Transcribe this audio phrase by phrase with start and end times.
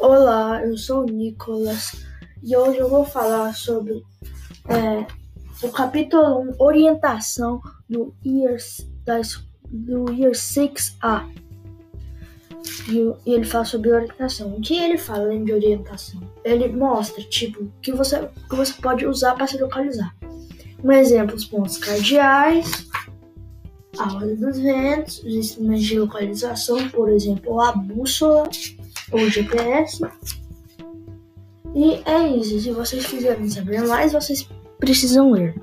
[0.00, 1.92] Olá, eu sou o Nicolas
[2.42, 4.02] e hoje eu vou falar sobre
[4.66, 5.06] é,
[5.62, 8.56] o capítulo 1, orientação do Year,
[9.04, 11.28] das, do year 6A.
[12.88, 14.54] E, ele fala sobre orientação.
[14.56, 16.18] O que ele fala além de orientação?
[16.42, 20.16] Ele mostra, tipo, que você, que você pode usar para se localizar.
[20.82, 22.88] Um exemplo, os pontos cardeais,
[23.98, 28.48] a hora dos ventos, os instrumentos de localização, por exemplo, a bússola
[29.12, 30.00] ou GPS.
[31.74, 32.60] E é isso.
[32.60, 35.54] Se vocês quiserem saber mais, vocês precisam ler.